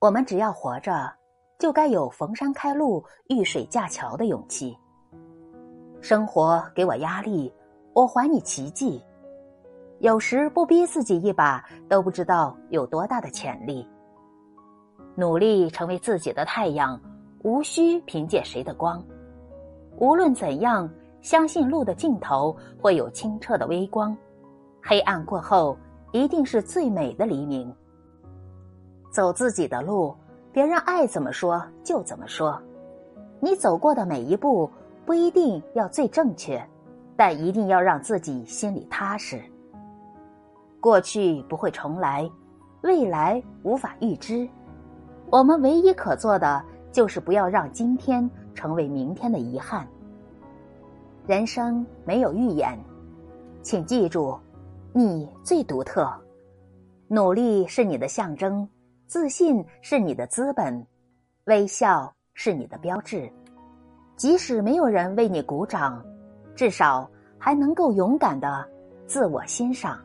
[0.00, 1.12] 我们只要活着，
[1.58, 4.74] 就该有逢山开路、遇水架桥的勇气。
[6.00, 7.52] 生活给我压力，
[7.92, 9.04] 我还你奇迹。
[9.98, 13.86] 有时不逼自己一把，都不知道有多大的潜力。
[15.14, 16.98] 努力成为自己的太阳，
[17.42, 19.04] 无需凭借谁的光。
[19.98, 20.88] 无论怎样，
[21.20, 24.16] 相信路的尽头会有清澈的微光。
[24.82, 25.76] 黑暗过后，
[26.10, 27.70] 一定是最美的黎明。
[29.10, 30.14] 走自己的路，
[30.52, 32.60] 别人爱怎么说就怎么说。
[33.40, 34.70] 你走过的每一步，
[35.04, 36.62] 不一定要最正确，
[37.16, 39.42] 但一定要让自己心里踏实。
[40.78, 42.30] 过去不会重来，
[42.82, 44.48] 未来无法预知。
[45.28, 49.86] 我们唯一可做的，就是不要让今天成为明天的遗憾。
[51.26, 52.78] 人生没有预言，
[53.62, 54.38] 请记住，
[54.92, 56.10] 你最独特。
[57.08, 58.68] 努力是你的象征，
[59.10, 60.86] 自信是你的资本，
[61.46, 63.28] 微笑是你的标志。
[64.14, 66.00] 即使没有人为你鼓掌，
[66.54, 68.64] 至少还能够勇敢的
[69.08, 70.00] 自我欣赏。